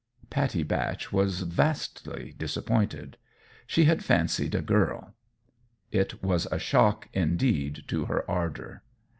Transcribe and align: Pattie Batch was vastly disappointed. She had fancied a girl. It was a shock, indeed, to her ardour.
Pattie 0.31 0.63
Batch 0.63 1.13
was 1.13 1.41
vastly 1.41 2.33
disappointed. 2.35 3.17
She 3.67 3.83
had 3.85 4.03
fancied 4.03 4.55
a 4.55 4.61
girl. 4.63 5.13
It 5.91 6.23
was 6.23 6.47
a 6.51 6.57
shock, 6.57 7.07
indeed, 7.13 7.83
to 7.89 8.05
her 8.05 8.27
ardour. 8.27 8.81